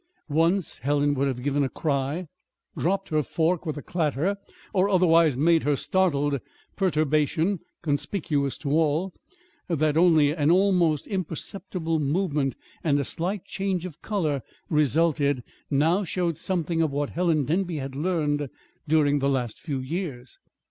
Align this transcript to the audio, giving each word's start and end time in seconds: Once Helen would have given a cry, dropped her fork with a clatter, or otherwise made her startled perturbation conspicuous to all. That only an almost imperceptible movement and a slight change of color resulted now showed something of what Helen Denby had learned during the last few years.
Once 0.29 0.79
Helen 0.79 1.13
would 1.13 1.27
have 1.27 1.43
given 1.43 1.63
a 1.63 1.69
cry, 1.69 2.27
dropped 2.75 3.09
her 3.09 3.21
fork 3.21 3.67
with 3.67 3.77
a 3.77 3.83
clatter, 3.83 4.35
or 4.73 4.89
otherwise 4.89 5.37
made 5.37 5.61
her 5.61 5.75
startled 5.75 6.39
perturbation 6.75 7.59
conspicuous 7.83 8.57
to 8.57 8.71
all. 8.71 9.13
That 9.67 9.97
only 9.97 10.31
an 10.31 10.49
almost 10.49 11.05
imperceptible 11.05 11.99
movement 11.99 12.55
and 12.83 12.99
a 12.99 13.03
slight 13.03 13.45
change 13.45 13.85
of 13.85 14.01
color 14.01 14.41
resulted 14.71 15.43
now 15.69 16.03
showed 16.03 16.39
something 16.39 16.81
of 16.81 16.89
what 16.91 17.11
Helen 17.11 17.45
Denby 17.45 17.75
had 17.75 17.95
learned 17.95 18.49
during 18.87 19.19
the 19.19 19.29
last 19.29 19.59
few 19.59 19.77
years. 19.77 20.39